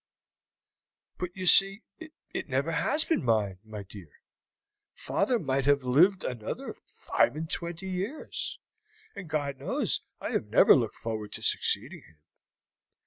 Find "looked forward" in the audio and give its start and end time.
10.75-11.31